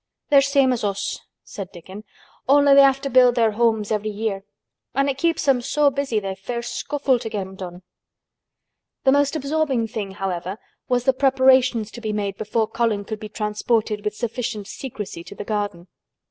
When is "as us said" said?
0.73-1.71